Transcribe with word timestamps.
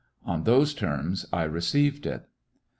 On 0.25 0.45
those 0.45 0.73
terms 0.73 1.27
I 1.31 1.43
received 1.43 2.07
it. 2.07 2.27